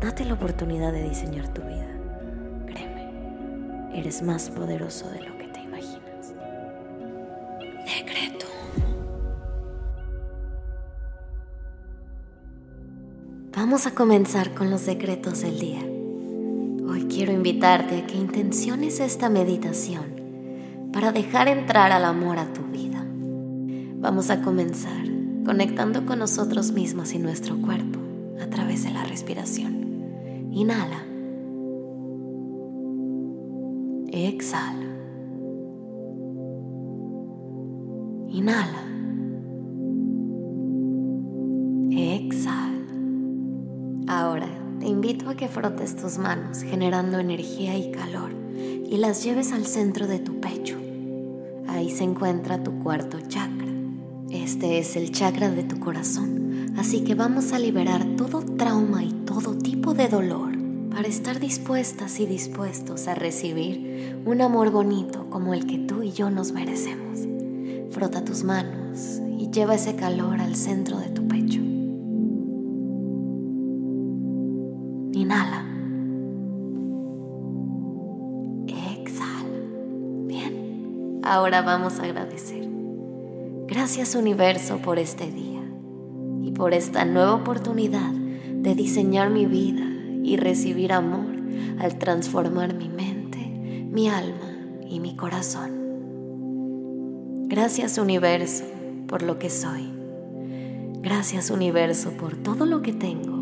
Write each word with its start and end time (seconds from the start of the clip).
Date 0.00 0.24
la 0.24 0.34
oportunidad 0.34 0.92
de 0.92 1.08
diseñar 1.08 1.52
tu 1.52 1.60
vida. 1.62 1.88
Créeme, 2.66 3.98
eres 3.98 4.22
más 4.22 4.48
poderoso 4.48 5.10
de 5.10 5.22
lo 5.22 5.36
que 5.36 5.48
te 5.48 5.60
imaginas. 5.60 6.34
Decreto. 7.84 8.46
Vamos 13.56 13.86
a 13.86 13.90
comenzar 13.90 14.54
con 14.54 14.70
los 14.70 14.86
decretos 14.86 15.40
del 15.40 15.58
día. 15.58 15.80
Hoy 16.88 17.08
quiero 17.10 17.32
invitarte 17.32 17.98
a 17.98 18.06
que 18.06 18.16
intenciones 18.16 19.00
esta 19.00 19.28
meditación 19.28 20.90
para 20.92 21.10
dejar 21.10 21.48
entrar 21.48 21.90
al 21.90 22.04
amor 22.04 22.38
a 22.38 22.52
tu 22.52 22.62
vida. 22.62 23.04
Vamos 24.00 24.30
a 24.30 24.42
comenzar 24.42 25.06
conectando 25.44 26.06
con 26.06 26.20
nosotros 26.20 26.70
mismos 26.70 27.14
y 27.14 27.18
nuestro 27.18 27.60
cuerpo 27.60 27.98
a 28.40 28.46
través 28.46 28.84
de 28.84 28.90
la 28.92 29.02
respiración. 29.04 29.77
Inhala. 30.50 31.04
Exhala. 34.10 34.86
Inhala. 38.28 38.82
Exhala. 41.90 42.68
Ahora 44.06 44.48
te 44.80 44.88
invito 44.88 45.28
a 45.28 45.34
que 45.34 45.48
frotes 45.48 45.96
tus 45.96 46.18
manos 46.18 46.62
generando 46.62 47.18
energía 47.18 47.76
y 47.76 47.90
calor 47.90 48.30
y 48.90 48.96
las 48.96 49.22
lleves 49.22 49.52
al 49.52 49.66
centro 49.66 50.06
de 50.06 50.18
tu 50.18 50.40
pecho. 50.40 50.78
Ahí 51.66 51.90
se 51.90 52.04
encuentra 52.04 52.62
tu 52.62 52.78
cuarto 52.78 53.18
chakra. 53.20 53.68
Este 54.30 54.78
es 54.78 54.96
el 54.96 55.12
chakra 55.12 55.50
de 55.50 55.64
tu 55.64 55.78
corazón, 55.78 56.72
así 56.78 57.04
que 57.04 57.14
vamos 57.14 57.52
a 57.52 57.58
liberar 57.58 58.06
todo 58.16 58.40
trauma 58.40 59.04
y 59.04 59.12
todo 59.26 59.54
tipo 59.54 59.67
de 59.98 60.06
dolor 60.06 60.52
para 60.92 61.08
estar 61.08 61.40
dispuestas 61.40 62.20
y 62.20 62.26
dispuestos 62.26 63.08
a 63.08 63.16
recibir 63.16 64.22
un 64.24 64.40
amor 64.40 64.70
bonito 64.70 65.28
como 65.28 65.54
el 65.54 65.66
que 65.66 65.78
tú 65.78 66.04
y 66.04 66.12
yo 66.12 66.30
nos 66.30 66.52
merecemos. 66.52 67.26
Frota 67.90 68.24
tus 68.24 68.44
manos 68.44 69.20
y 69.36 69.50
lleva 69.50 69.74
ese 69.74 69.96
calor 69.96 70.40
al 70.40 70.54
centro 70.54 70.98
de 70.98 71.08
tu 71.08 71.26
pecho. 71.26 71.58
Inhala. 75.18 75.66
Exhala. 78.68 79.58
Bien. 80.28 81.20
Ahora 81.24 81.62
vamos 81.62 81.98
a 81.98 82.04
agradecer. 82.04 82.68
Gracias 83.66 84.14
universo 84.14 84.78
por 84.78 85.00
este 85.00 85.28
día 85.28 85.60
y 86.40 86.52
por 86.52 86.72
esta 86.72 87.04
nueva 87.04 87.34
oportunidad 87.34 88.12
de 88.62 88.74
diseñar 88.74 89.30
mi 89.30 89.46
vida 89.46 89.86
y 90.22 90.36
recibir 90.36 90.92
amor 90.92 91.26
al 91.78 91.96
transformar 91.98 92.74
mi 92.74 92.88
mente, 92.88 93.38
mi 93.38 94.08
alma 94.08 94.52
y 94.88 95.00
mi 95.00 95.14
corazón. 95.14 95.78
Gracias 97.48 97.98
universo 97.98 98.64
por 99.06 99.22
lo 99.22 99.38
que 99.38 99.48
soy. 99.48 99.88
Gracias 101.00 101.50
universo 101.50 102.10
por 102.12 102.36
todo 102.36 102.66
lo 102.66 102.82
que 102.82 102.92
tengo. 102.92 103.38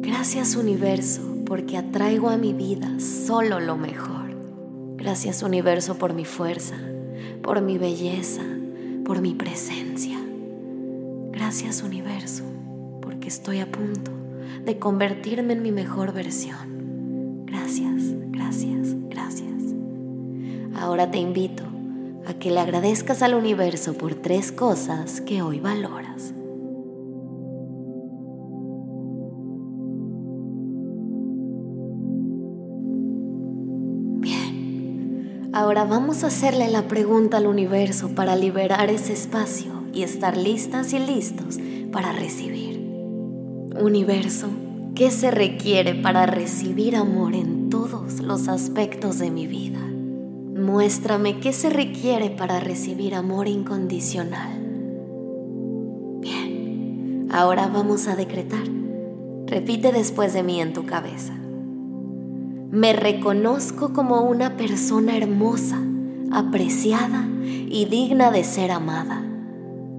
Gracias 0.00 0.56
universo 0.56 1.22
porque 1.46 1.76
atraigo 1.76 2.28
a 2.28 2.36
mi 2.36 2.52
vida 2.52 2.98
solo 2.98 3.60
lo 3.60 3.76
mejor. 3.76 4.36
Gracias 4.96 5.42
universo 5.42 5.96
por 5.96 6.12
mi 6.12 6.24
fuerza, 6.24 6.76
por 7.42 7.60
mi 7.62 7.78
belleza, 7.78 8.42
por 9.04 9.20
mi 9.20 9.34
presencia. 9.34 10.18
Gracias 11.30 11.82
universo 11.82 12.42
porque 13.00 13.28
estoy 13.28 13.60
a 13.60 13.70
punto 13.70 14.10
de 14.64 14.78
convertirme 14.78 15.54
en 15.54 15.62
mi 15.62 15.72
mejor 15.72 16.12
versión. 16.12 17.44
Gracias, 17.46 18.02
gracias, 18.30 18.94
gracias. 19.08 19.62
Ahora 20.74 21.10
te 21.10 21.18
invito 21.18 21.64
a 22.26 22.34
que 22.34 22.50
le 22.50 22.60
agradezcas 22.60 23.22
al 23.22 23.34
universo 23.34 23.94
por 23.94 24.14
tres 24.14 24.52
cosas 24.52 25.20
que 25.22 25.40
hoy 25.40 25.60
valoras. 25.60 26.34
Bien, 34.20 35.50
ahora 35.54 35.84
vamos 35.84 36.22
a 36.22 36.26
hacerle 36.26 36.68
la 36.68 36.86
pregunta 36.86 37.38
al 37.38 37.46
universo 37.46 38.14
para 38.14 38.36
liberar 38.36 38.90
ese 38.90 39.14
espacio 39.14 39.72
y 39.94 40.02
estar 40.02 40.36
listas 40.36 40.92
y 40.92 40.98
listos 40.98 41.58
para 41.90 42.12
recibir. 42.12 42.67
Universo, 43.80 44.48
¿qué 44.96 45.12
se 45.12 45.30
requiere 45.30 45.94
para 45.94 46.26
recibir 46.26 46.96
amor 46.96 47.34
en 47.34 47.70
todos 47.70 48.20
los 48.20 48.48
aspectos 48.48 49.20
de 49.20 49.30
mi 49.30 49.46
vida? 49.46 49.78
Muéstrame 49.78 51.38
qué 51.38 51.52
se 51.52 51.70
requiere 51.70 52.30
para 52.30 52.58
recibir 52.58 53.14
amor 53.14 53.46
incondicional. 53.46 54.58
Bien, 56.20 57.28
ahora 57.30 57.68
vamos 57.68 58.08
a 58.08 58.16
decretar. 58.16 58.64
Repite 59.46 59.92
después 59.92 60.34
de 60.34 60.42
mí 60.42 60.60
en 60.60 60.72
tu 60.72 60.84
cabeza. 60.84 61.34
Me 62.70 62.92
reconozco 62.92 63.92
como 63.92 64.22
una 64.22 64.56
persona 64.56 65.16
hermosa, 65.16 65.80
apreciada 66.32 67.28
y 67.44 67.86
digna 67.88 68.32
de 68.32 68.42
ser 68.42 68.72
amada. 68.72 69.24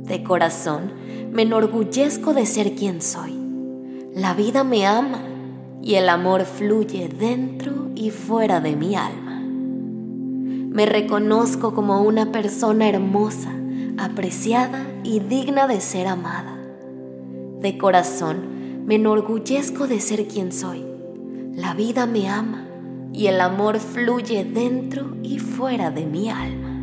De 0.04 0.22
corazón, 0.22 0.92
me 1.32 1.44
enorgullezco 1.44 2.34
de 2.34 2.46
ser 2.46 2.76
quien 2.76 3.02
soy. 3.02 3.39
La 4.20 4.34
vida 4.34 4.66
me 4.66 4.86
ama 4.86 5.22
y 5.82 5.96
el 5.96 6.10
amor 6.10 6.44
fluye 6.44 7.08
dentro 7.08 7.88
y 7.96 8.10
fuera 8.10 8.60
de 8.60 8.76
mi 8.76 8.94
alma. 8.94 9.40
Me 9.40 10.86
reconozco 10.86 11.74
como 11.74 12.02
una 12.02 12.30
persona 12.30 12.90
hermosa, 12.90 13.54
apreciada 13.98 14.86
y 15.06 15.22
digna 15.22 15.68
de 15.68 15.80
ser 15.80 16.06
amada. 16.08 16.60
De 17.62 17.78
corazón, 17.78 18.86
me 18.86 18.96
enorgullezco 18.96 19.88
de 19.88 20.02
ser 20.02 20.28
quien 20.28 20.52
soy. 20.52 20.86
La 21.54 21.74
vida 21.74 22.06
me 22.06 22.28
ama 22.28 22.68
y 23.14 23.28
el 23.28 23.40
amor 23.40 23.80
fluye 23.80 24.44
dentro 24.44 25.16
y 25.24 25.40
fuera 25.40 25.92
de 25.92 26.06
mi 26.06 26.30
alma. 26.30 26.78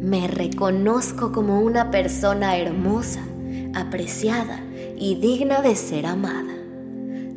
Me 0.00 0.28
reconozco 0.28 1.32
como 1.32 1.60
una 1.60 1.90
persona 1.90 2.56
hermosa, 2.56 3.26
apreciada 3.74 4.60
y 4.96 5.16
digna 5.16 5.60
de 5.60 5.76
ser 5.76 6.06
amada. 6.06 6.54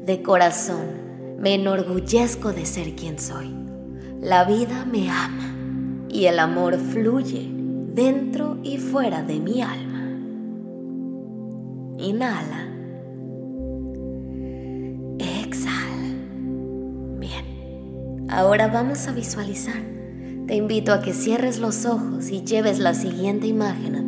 De 0.06 0.22
corazón, 0.22 1.38
me 1.40 1.56
enorgullezco 1.56 2.54
de 2.54 2.66
ser 2.66 2.96
quien 2.96 3.20
soy. 3.20 3.54
La 4.22 4.46
vida 4.46 4.86
me 4.86 5.10
ama 5.10 5.56
y 6.10 6.26
el 6.26 6.40
amor 6.40 6.78
fluye 6.78 7.50
dentro 7.94 8.58
y 8.64 8.78
fuera 8.78 9.22
de 9.24 9.40
mi 9.40 9.62
alma. 9.62 10.10
Inhala. 12.00 12.68
Exhala. 15.20 16.16
Bien. 17.20 18.28
Ahora 18.30 18.68
vamos 18.68 19.08
a 19.08 19.12
visualizar. 19.12 19.82
Te 20.48 20.56
invito 20.56 20.94
a 20.94 21.02
que 21.02 21.14
cierres 21.14 21.60
los 21.60 21.86
ojos 21.86 22.30
y 22.30 22.44
lleves 22.44 22.80
la 22.80 22.94
siguiente 22.94 23.48
imagen 23.48 23.96
a. 23.96 24.07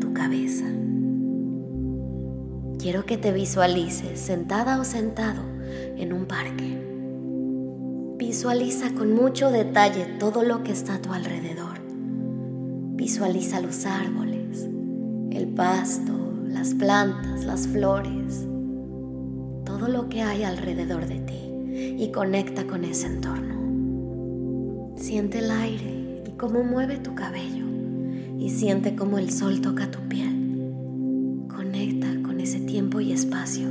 Quiero 2.79 3.05
que 3.05 3.17
te 3.17 3.33
visualices 3.33 4.17
sentada 4.21 4.79
o 4.79 4.85
sentado 4.85 5.41
en 5.97 6.13
un 6.13 6.25
parque. 6.25 6.81
Visualiza 8.17 8.93
con 8.93 9.11
mucho 9.11 9.51
detalle 9.51 10.05
todo 10.17 10.43
lo 10.43 10.63
que 10.63 10.71
está 10.71 10.95
a 10.95 11.01
tu 11.01 11.11
alrededor. 11.11 11.81
Visualiza 12.95 13.59
los 13.59 13.85
árboles, 13.85 14.69
el 15.29 15.49
pasto, 15.49 16.13
las 16.47 16.73
plantas, 16.73 17.43
las 17.43 17.67
flores, 17.67 18.47
todo 19.65 19.89
lo 19.89 20.07
que 20.07 20.21
hay 20.21 20.43
alrededor 20.43 21.05
de 21.05 21.19
ti 21.19 21.51
y 22.01 22.13
conecta 22.13 22.65
con 22.65 22.85
ese 22.85 23.07
entorno. 23.07 24.93
Siente 24.95 25.39
el 25.39 25.51
aire 25.51 26.23
y 26.25 26.31
cómo 26.37 26.63
mueve 26.63 26.95
tu 26.95 27.13
cabello 27.13 27.65
y 28.37 28.51
siente 28.51 28.95
cómo 28.95 29.17
el 29.17 29.33
sol 29.33 29.59
toca 29.59 29.91
tu 29.91 29.99
piel. 30.07 30.38
Espacio 33.19 33.67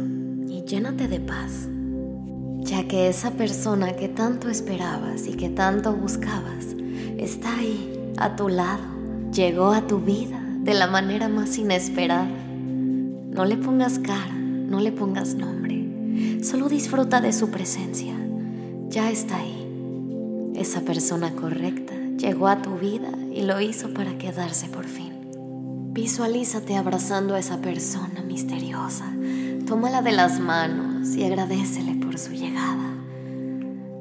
y 0.46 0.62
llénate 0.66 1.08
de 1.08 1.20
paz. 1.20 1.68
ya 2.60 2.86
que 2.86 3.08
esa 3.08 3.30
persona 3.30 3.96
que 3.96 4.08
tanto 4.08 4.50
esperabas 4.50 5.26
y 5.26 5.32
que 5.32 5.48
tanto 5.48 5.94
buscabas 5.94 6.76
está 7.16 7.56
ahí, 7.56 8.12
a 8.18 8.36
tu 8.36 8.50
lado, 8.50 8.82
llegó 9.32 9.72
a 9.72 9.86
tu 9.86 10.00
vida 10.00 10.38
de 10.60 10.74
la 10.74 10.86
manera 10.86 11.28
más 11.28 11.56
inesperada. 11.56 12.28
No 12.28 13.46
le 13.46 13.56
pongas 13.56 13.98
cara, 13.98 14.34
no 14.34 14.80
le 14.80 14.92
pongas 14.92 15.34
nombre, 15.34 16.42
solo 16.42 16.68
disfruta 16.68 17.22
de 17.22 17.32
su 17.32 17.48
presencia. 17.48 18.14
Ya 18.90 19.10
está 19.10 19.38
ahí. 19.38 20.52
Esa 20.56 20.82
persona 20.82 21.32
correcta 21.32 21.94
llegó 22.18 22.48
a 22.48 22.60
tu 22.60 22.76
vida 22.76 23.12
y 23.32 23.42
lo 23.42 23.62
hizo 23.62 23.94
para 23.94 24.18
quedarse 24.18 24.68
por 24.68 24.84
fin. 24.84 25.17
Visualízate 26.00 26.76
abrazando 26.76 27.34
a 27.34 27.40
esa 27.40 27.60
persona 27.60 28.22
misteriosa. 28.22 29.12
Tómala 29.66 30.00
de 30.00 30.12
las 30.12 30.38
manos 30.38 31.16
y 31.16 31.24
agradecele 31.24 31.96
por 31.96 32.16
su 32.20 32.34
llegada. 32.34 32.94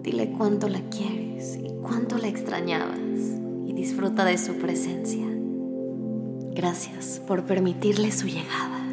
Dile 0.04 0.32
cuánto 0.38 0.70
la 0.70 0.80
quieres 0.92 1.58
y 1.58 1.72
cuánto 1.82 2.20
la 2.20 2.28
extrañabas 2.28 3.00
y 3.66 3.74
disfruta 3.74 4.26
de 4.26 4.38
su 4.38 4.58
presencia. 4.58 5.26
Gracias 6.54 7.20
por 7.28 7.46
permitirle 7.46 8.12
su 8.12 8.28
llegada. 8.28 8.86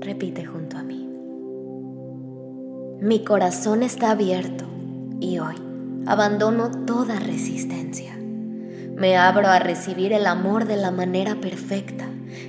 Repite 0.00 0.44
junto 0.44 0.76
a 0.76 0.82
mí. 0.82 1.13
Mi 3.00 3.24
corazón 3.24 3.82
está 3.82 4.12
abierto 4.12 4.64
y 5.20 5.38
hoy 5.38 5.56
abandono 6.06 6.70
toda 6.86 7.18
resistencia. 7.18 8.16
Me 8.16 9.16
abro 9.16 9.48
a 9.48 9.58
recibir 9.58 10.12
el 10.12 10.26
amor 10.26 10.66
de 10.66 10.76
la 10.76 10.90
manera 10.90 11.34
perfecta 11.34 12.06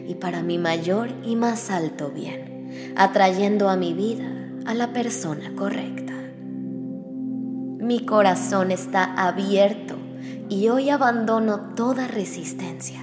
y 0.07 0.15
para 0.15 0.43
mi 0.43 0.57
mayor 0.57 1.09
y 1.23 1.35
más 1.35 1.71
alto 1.71 2.11
bien, 2.11 2.93
atrayendo 2.95 3.69
a 3.69 3.75
mi 3.75 3.93
vida 3.93 4.31
a 4.65 4.75
la 4.75 4.93
persona 4.93 5.51
correcta. 5.55 6.13
Mi 7.79 8.05
corazón 8.05 8.71
está 8.71 9.03
abierto 9.15 9.95
y 10.47 10.69
hoy 10.69 10.89
abandono 10.89 11.73
toda 11.75 12.07
resistencia. 12.07 13.01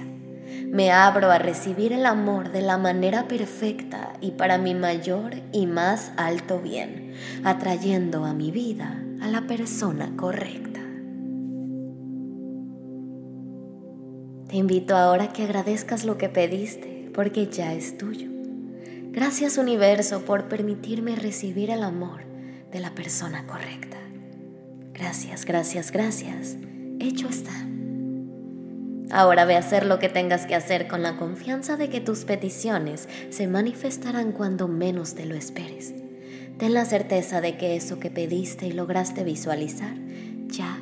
Me 0.69 0.91
abro 0.91 1.29
a 1.29 1.37
recibir 1.37 1.93
el 1.93 2.05
amor 2.05 2.51
de 2.51 2.61
la 2.61 2.77
manera 2.77 3.27
perfecta 3.27 4.13
y 4.21 4.31
para 4.31 4.57
mi 4.57 4.73
mayor 4.73 5.35
y 5.51 5.67
más 5.67 6.11
alto 6.17 6.59
bien, 6.59 7.02
atrayendo 7.43 8.25
a 8.25 8.33
mi 8.33 8.51
vida 8.51 9.03
a 9.21 9.27
la 9.27 9.47
persona 9.47 10.15
correcta. 10.15 10.81
Te 14.49 14.57
invito 14.57 14.95
ahora 14.95 15.23
a 15.25 15.33
que 15.33 15.43
agradezcas 15.43 16.05
lo 16.05 16.17
que 16.17 16.29
pediste, 16.29 17.09
porque 17.13 17.47
ya 17.47 17.73
es 17.73 17.97
tuyo. 17.97 18.29
Gracias 19.11 19.57
universo 19.57 20.25
por 20.25 20.47
permitirme 20.47 21.15
recibir 21.15 21.69
el 21.69 21.83
amor 21.83 22.21
de 22.71 22.79
la 22.79 22.93
persona 22.93 23.47
correcta. 23.47 23.97
Gracias, 24.93 25.45
gracias, 25.45 25.91
gracias. 25.91 26.57
Hecho 26.99 27.27
está. 27.29 27.51
Ahora 29.11 29.45
ve 29.45 29.55
a 29.55 29.59
hacer 29.59 29.85
lo 29.85 29.99
que 29.99 30.09
tengas 30.09 30.45
que 30.45 30.55
hacer 30.55 30.87
con 30.87 31.03
la 31.03 31.17
confianza 31.17 31.77
de 31.77 31.89
que 31.89 32.01
tus 32.01 32.25
peticiones 32.25 33.07
se 33.29 33.47
manifestarán 33.47 34.31
cuando 34.31 34.67
menos 34.67 35.13
te 35.13 35.25
lo 35.25 35.35
esperes. 35.35 35.93
Ten 36.57 36.73
la 36.73 36.85
certeza 36.85 37.41
de 37.41 37.57
que 37.57 37.75
eso 37.75 37.99
que 37.99 38.09
pediste 38.09 38.67
y 38.67 38.71
lograste 38.71 39.23
visualizar 39.23 39.95
ya 40.47 40.79